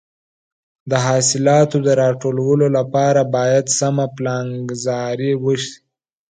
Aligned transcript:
د 0.89 0.91
حاصلاتو 1.05 1.77
د 1.85 1.89
راټولولو 2.03 2.65
لپاره 2.77 3.21
باید 3.35 3.65
سمه 3.79 4.05
پلانګذاري 4.17 5.33
وشي. 5.43 5.75